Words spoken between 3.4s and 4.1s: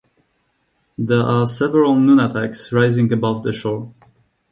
the shore.